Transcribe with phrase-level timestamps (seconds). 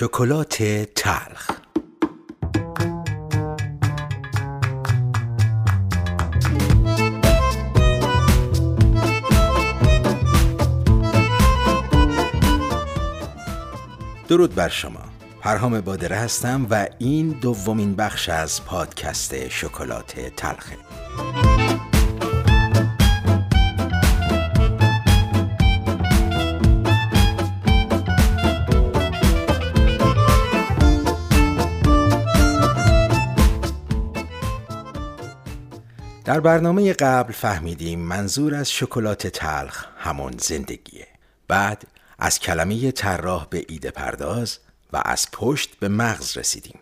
[0.00, 0.62] شکلات
[0.94, 1.50] تلخ.
[14.28, 14.90] درود بر شما.
[15.40, 20.76] پرهام بادره هستم و این دومین بخش از پادکست شکلات تلخه.
[36.30, 41.06] در برنامه قبل فهمیدیم منظور از شکلات تلخ همون زندگیه.
[41.48, 41.86] بعد
[42.18, 44.58] از کلمه طراح به ایده پرداز
[44.92, 46.78] و از پشت به مغز رسیدیم.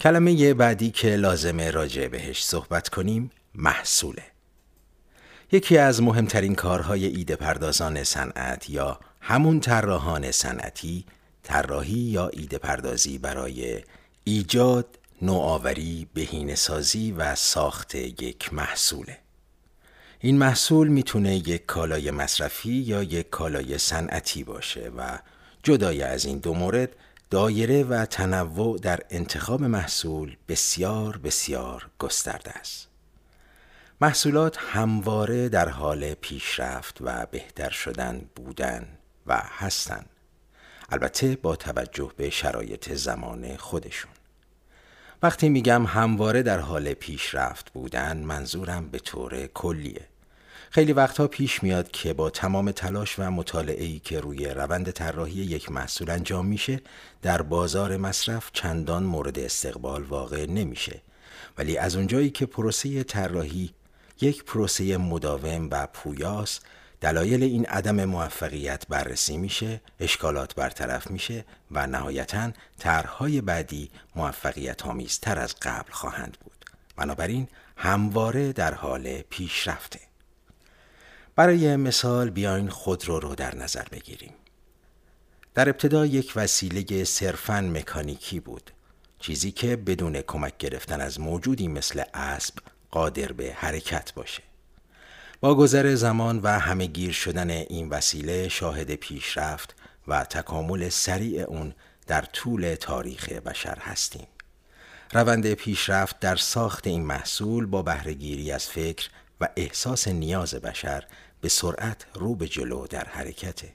[0.00, 4.24] کلمه بعدی که لازمه راجع بهش صحبت کنیم محصوله.
[5.52, 11.04] یکی از مهمترین کارهای ایده پردازان صنعت یا همون طراحان صنعتی
[11.42, 13.82] طراحی یا ایده پردازی برای
[14.24, 19.18] ایجاد نوآوری، بهینه‌سازی و ساخت یک محصوله.
[20.20, 25.18] این محصول می‌تونه یک کالای مصرفی یا یک کالای صنعتی باشه و
[25.62, 26.96] جدای از این دو مورد
[27.30, 32.88] دایره و تنوع در انتخاب محصول بسیار بسیار گسترده است.
[34.00, 38.88] محصولات همواره در حال پیشرفت و بهتر شدن بودن
[39.26, 40.08] و هستند.
[40.88, 44.11] البته با توجه به شرایط زمان خودشون.
[45.22, 50.08] وقتی میگم همواره در حال پیشرفت بودن منظورم به طور کلیه.
[50.70, 55.72] خیلی وقتها پیش میاد که با تمام تلاش و مطالعه که روی روند طراحی یک
[55.72, 56.80] محصول انجام میشه
[57.22, 61.02] در بازار مصرف چندان مورد استقبال واقع نمیشه.
[61.58, 63.70] ولی از اونجایی که پروسه طراحی
[64.20, 66.66] یک پروسه مداوم و پویاست
[67.02, 75.38] دلایل این عدم موفقیت بررسی میشه، اشکالات برطرف میشه و نهایتا طرحهای بعدی موفقیت آمیزتر
[75.38, 76.64] از قبل خواهند بود.
[76.96, 80.00] بنابراین همواره در حال پیشرفته.
[81.36, 84.34] برای مثال بیاین خودرو رو در نظر بگیریم.
[85.54, 88.70] در ابتدا یک وسیله صرفاً مکانیکی بود.
[89.18, 92.54] چیزی که بدون کمک گرفتن از موجودی مثل اسب
[92.90, 94.51] قادر به حرکت باشه.
[95.42, 99.74] با گذر زمان و همهگیر شدن این وسیله شاهد پیشرفت
[100.08, 101.74] و تکامل سریع اون
[102.06, 104.26] در طول تاریخ بشر هستیم.
[105.12, 109.10] روند پیشرفت در ساخت این محصول با بهرهگیری از فکر
[109.40, 111.04] و احساس نیاز بشر
[111.40, 113.72] به سرعت رو به جلو در حرکته.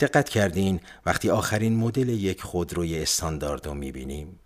[0.00, 4.38] دقت کردین وقتی آخرین مدل یک خودروی استاندارد رو می‌بینیم؟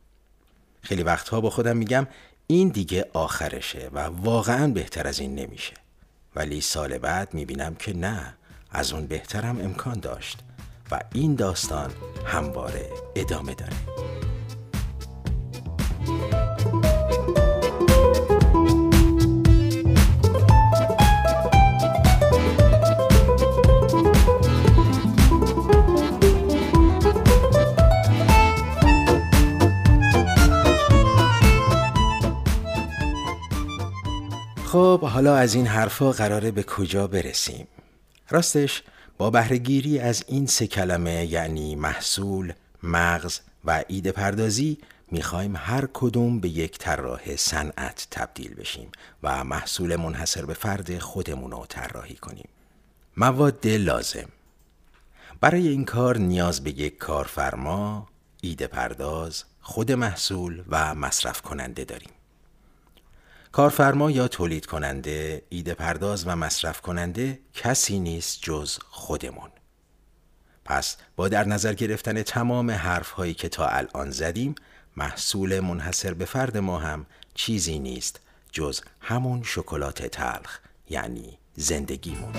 [0.82, 2.06] خیلی وقتها با خودم میگم
[2.46, 5.74] این دیگه آخرشه و واقعا بهتر از این نمیشه.
[6.38, 8.34] ولی سال بعد می‌بینم که نه
[8.70, 10.38] از اون بهترم امکان داشت
[10.90, 11.90] و این داستان
[12.26, 14.17] همواره ادامه داره.
[34.68, 37.68] خب حالا از این حرفا قراره به کجا برسیم؟
[38.30, 38.82] راستش
[39.18, 42.52] با بهرهگیری از این سه کلمه یعنی محصول،
[42.82, 44.78] مغز و ایده پردازی
[45.10, 48.90] می‌خوایم هر کدوم به یک طراح صنعت تبدیل بشیم
[49.22, 52.48] و محصول منحصر به فرد خودمون رو طراحی کنیم.
[53.16, 54.28] مواد لازم.
[55.40, 58.08] برای این کار نیاز به یک کارفرما،
[58.42, 62.10] ایده پرداز، خود محصول و مصرف کننده داریم.
[63.52, 69.50] کارفرما یا تولید کننده، ایده پرداز و مصرف کننده کسی نیست جز خودمون.
[70.64, 74.54] پس با در نظر گرفتن تمام حرف هایی که تا الان زدیم
[74.96, 78.20] محصول منحصر به فرد ما هم چیزی نیست
[78.52, 80.58] جز همون شکلات تلخ
[80.90, 82.32] یعنی زندگیمون.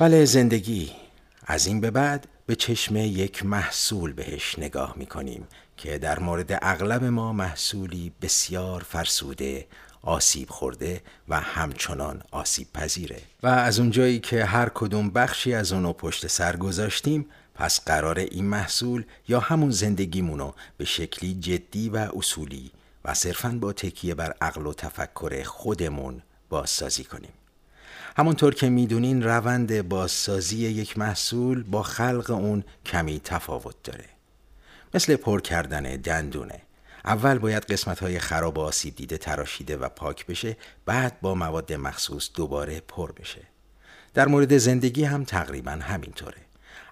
[0.00, 0.90] بله زندگی.
[1.46, 5.46] از این به بعد به چشم یک محصول بهش نگاه می کنیم
[5.76, 9.66] که در مورد اغلب ما محصولی بسیار فرسوده
[10.02, 13.20] آسیب خورده و همچنان آسیب پذیره.
[13.42, 18.44] و از اونجایی که هر کدوم بخشی از اونو پشت سر گذاشتیم پس قرار این
[18.44, 22.70] محصول یا همون زندگیمونو به شکلی جدی و اصولی
[23.04, 27.32] و صرفا با تکیه بر عقل و تفکر خودمون بازسازی کنیم.
[28.18, 34.04] همونطور که می‌دونین روند بازسازی یک محصول با خلق اون کمی تفاوت داره.
[34.94, 36.62] مثل پر کردن دندونه.
[37.04, 40.56] اول باید قسمت های خراب و آسیب دیده تراشیده و پاک بشه
[40.86, 43.42] بعد با مواد مخصوص دوباره پر بشه.
[44.14, 46.42] در مورد زندگی هم تقریبا همینطوره.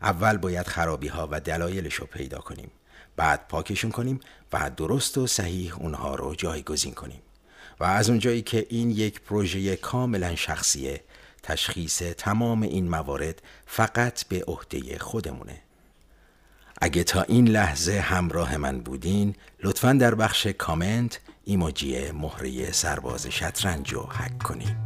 [0.03, 2.71] اول باید خرابی ها و دلایلش رو پیدا کنیم.
[3.17, 4.21] بعد پاکشون کنیم
[4.53, 7.23] و درست و صحیح اونها رو جایگزین کنیم.
[7.81, 11.01] و از اونجایی که این یک پروژه کاملا شخصیه
[11.43, 15.63] تشخیص تمام این موارد فقط به عهده خودمونه.
[16.81, 23.93] اگه تا این لحظه همراه من بودین لطفا در بخش کامنت ایموجی مهره سرباز شطرنج
[23.93, 24.77] رو حک کنین.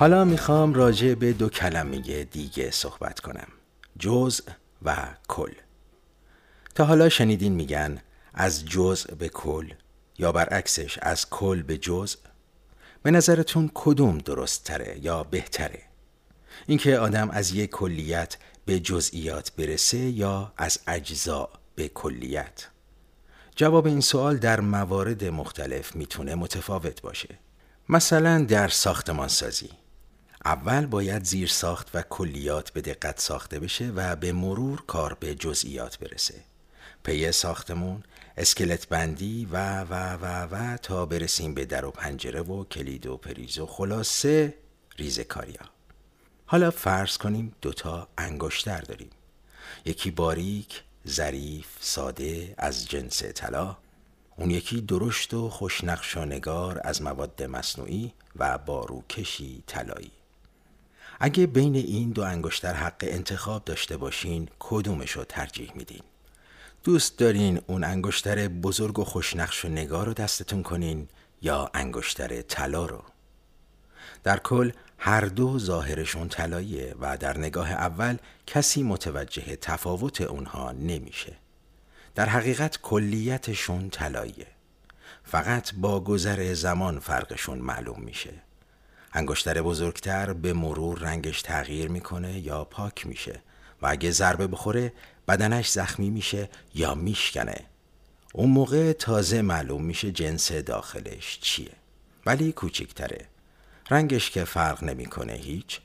[0.00, 3.48] حالا می‌خوام راجع به دو کلمه دیگه صحبت کنم.
[3.98, 4.42] جزء
[4.82, 4.96] و
[5.28, 5.52] کل.
[6.74, 7.98] تا حالا شنیدین میگن
[8.34, 9.72] از جزء به کل
[10.18, 12.18] یا برعکسش از کل به جزء.
[13.02, 15.82] به نظرتون کدوم درست تره یا بهتره؟
[16.66, 22.66] اینکه آدم از یک کلیت به جزئیات برسه یا از اجزا به کلیت؟
[23.56, 27.38] جواب این سوال در موارد مختلف می‌تونه متفاوت باشه.
[27.88, 29.70] مثلا در ساختمان سازی.
[30.48, 35.34] اول باید زیر ساخت و کلیات به دقت ساخته بشه و به مرور کار به
[35.34, 36.34] جزئیات برسه.
[37.02, 38.02] پی ساختمون
[38.36, 43.16] اسکلت بندی و و و و تا برسیم به در و پنجره و کلید و
[43.16, 44.54] پریز و خلاصه
[44.96, 45.60] ریزکاریا
[46.46, 49.10] حالا فرض کنیم دوتا انگشتر داریم.
[49.84, 53.76] یکی باریک ظریف ساده از جنس طلا.
[54.36, 60.17] اون یکی درشت و خوشنقش و نگار از مواد مصنوعی و باروکشی طلایی.
[61.20, 66.02] اگه بین این دو انگشتر حق انتخاب داشته باشین کدومش رو ترجیح میدین؟
[66.84, 71.08] دوست دارین اون انگشتر بزرگ و خوشنقش و نگار رو دستتون کنین
[71.42, 73.02] یا انگشتر طلا رو؟
[74.24, 78.16] در کل هر دو ظاهرشون طلاییه و در نگاه اول
[78.46, 81.36] کسی متوجه تفاوت اونها نمیشه.
[82.14, 84.46] در حقیقت کلیتشون طلاییه.
[85.24, 88.47] فقط با گذر زمان فرقشون معلوم میشه.
[89.12, 93.40] انگشتر بزرگتر به مرور رنگش تغییر می‌کنه یا پاک میشه
[93.82, 94.92] و اگه ضربه بخوره
[95.28, 97.64] بدنش زخمی میشه یا میشکنه.
[98.32, 101.72] اون موقع تازه معلوم میشه جنس داخلش چیه.
[102.26, 103.26] ولی کوچیکتره
[103.90, 105.80] رنگش که فرق نمی‌کنه هیچ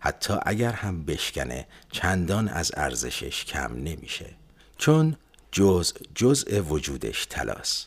[0.00, 4.34] حتی اگر هم بشکنه چندان از ارزشش کم نمیشه.
[4.78, 5.16] چون
[5.52, 7.86] جز جزء وجودش تلاس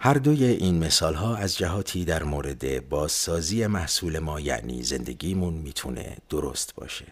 [0.00, 6.16] هر دوی این مثال ها از جهاتی در مورد بازسازی محصول ما یعنی زندگیمون می‌تونه
[6.30, 7.06] درست باشه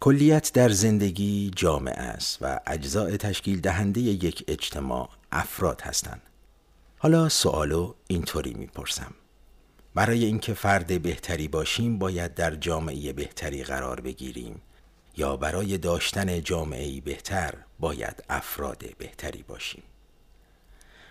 [0.00, 6.22] کلیت در زندگی جامعه است و اجزاء تشکیل دهنده یک اجتماع افراد هستند.
[6.98, 9.14] حالا سوالو اینطوری می‌پرسم.
[9.94, 14.60] برای اینکه فرد بهتری باشیم باید در جامعه بهتری قرار بگیریم
[15.16, 19.82] یا برای داشتن جامعه بهتر باید افراد بهتری باشیم.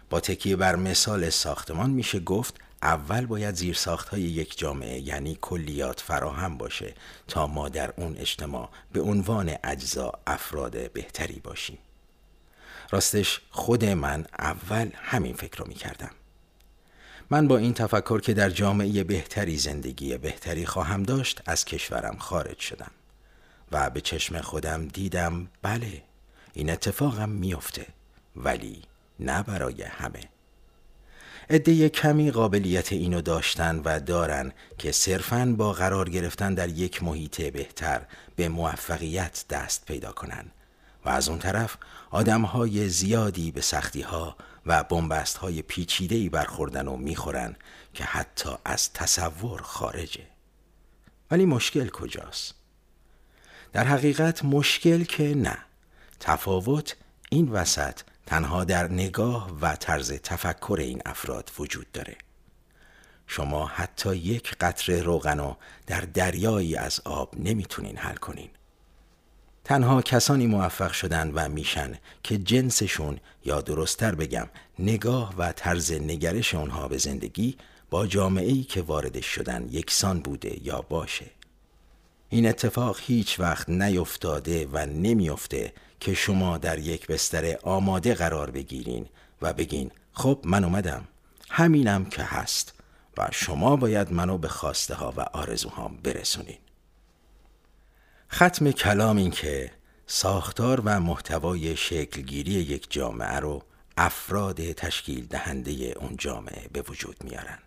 [0.09, 3.77] با تکیه بر مثال ساختمان میشه گفت اول باید زیر
[4.11, 6.93] های یک جامعه یعنی کلیات فراهم باشه
[7.27, 11.77] تا ما در اون اجتماع به عنوان اجزا افراد بهتری باشیم.
[12.91, 16.11] راستش خود من اول همین فکر رو می کردم
[17.29, 22.59] من با این تفکر که در جامعه بهتری زندگی بهتری خواهم داشت از کشورم خارج
[22.59, 22.91] شدم
[23.71, 26.03] و به چشم خودم دیدم بله
[26.53, 27.85] این اتفاقم میافته
[28.35, 28.81] ولی
[29.19, 30.21] نه برای همه.
[31.49, 37.41] عده کمی قابلیت اینو داشتن و دارن که صرفاً با قرار گرفتن در یک محیط
[37.41, 38.01] بهتر
[38.35, 40.45] به موفقیت دست پیدا کنن
[41.05, 41.77] و از اون طرف
[42.45, 47.55] های زیادی به سختی ها و بنبست های پیچیده‌ای برخوردن و می‌خورن
[47.93, 50.23] که حتی از تصور خارجه.
[51.31, 52.53] ولی مشکل کجاست؟
[53.73, 55.57] در حقیقت مشکل که نه.
[56.19, 56.95] تفاوت
[57.29, 62.17] این وسط تنها در نگاه و طرز تفکر این افراد وجود داره.
[63.27, 65.53] شما حتی یک قطره روغنو
[65.87, 68.49] در دریایی از آب نمی‌تونین حل کنین.
[69.63, 74.47] تنها کسانی موفق شدن و میشن که جنسشون یا درستتر بگم
[74.79, 77.57] نگاه و طرز نگرش اونها به زندگی
[77.89, 81.25] با جامعه که وارد شدن یکسان بوده یا باشه.
[82.29, 89.05] این اتفاق هیچ وقت نیفتاده و نمیافته که شما در یک بستر آماده قرار بگیرین
[89.41, 91.07] و بگین خب من اومدم.
[91.49, 92.73] همینم که هست
[93.17, 96.57] و شما باید منو به خواسته ها و آرزوهام برسونین.
[98.31, 99.71] ختم کلام این که
[100.07, 103.63] ساختار و محتوای شکلگیری یک جامعه رو
[103.97, 107.59] افراد تشکیل دهنده اون جامعه به وجود میارن.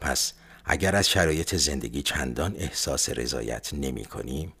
[0.00, 0.32] پس
[0.64, 4.52] اگر از شرایط زندگی چندان احساس رضایت نمی کنیم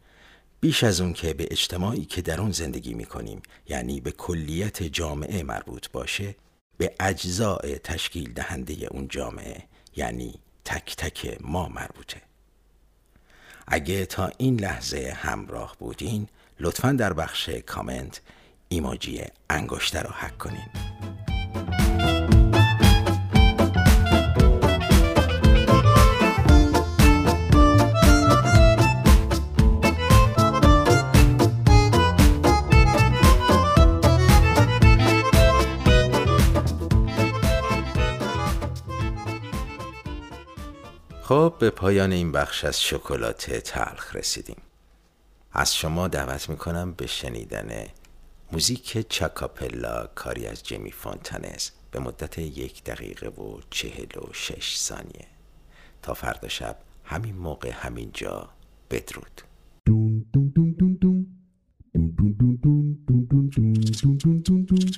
[0.60, 4.82] بیش از اون که به اجتماعی که در اون زندگی می کنیم یعنی به کلیت
[4.82, 6.34] جامعه مربوط باشه
[6.78, 9.62] به اجزاء تشکیل دهنده اون جامعه
[9.96, 10.34] یعنی
[10.64, 12.22] تک تک ما مربوطه.
[13.66, 16.28] اگه تا این لحظه همراه بودین
[16.60, 18.20] لطفا در بخش کامنت
[18.68, 20.68] ایموجی انگشتر رو حک کنین.
[41.58, 44.56] به پایان این بخش از شکلات تلخ رسیدیم
[45.52, 47.86] از شما دعوت می‌کنم به شنیدن
[48.52, 55.26] موزیک چاکاپلا کاری از جیمی فونتانز به مدت یک دقیقه و چهل و شش ثانیه
[56.02, 58.48] تا فردا شب همین موقع همین جا
[58.90, 59.42] بدرود
[59.88, 60.94] Bum, bum, bum, bum,
[61.94, 62.58] bum, bum, bum,
[63.06, 63.22] bum,
[64.44, 64.97] bum, bum,